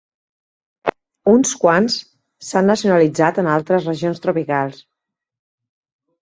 Uns 1.33 1.51
quants 1.63 1.97
s'han 2.47 2.71
nacionalitzat 2.71 3.37
en 3.43 3.51
altres 3.57 3.87
regions 3.91 4.25
tropicals. 4.25 4.81